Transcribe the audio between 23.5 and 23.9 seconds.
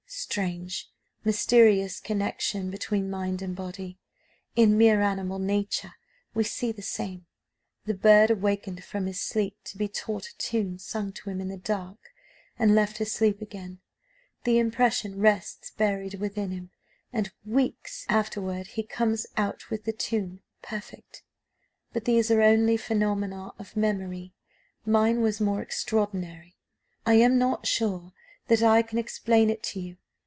of